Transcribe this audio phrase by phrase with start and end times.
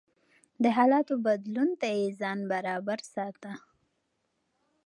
[0.63, 3.51] د حالاتو بدلون ته يې ځان برابر ساته.